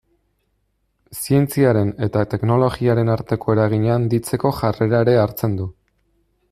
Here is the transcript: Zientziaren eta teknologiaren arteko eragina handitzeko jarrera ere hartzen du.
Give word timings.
Zientziaren 1.17 1.91
eta 2.07 2.23
teknologiaren 2.33 3.13
arteko 3.17 3.55
eragina 3.57 3.93
handitzeko 3.99 4.57
jarrera 4.63 5.07
ere 5.07 5.19
hartzen 5.27 5.59
du. 5.61 5.71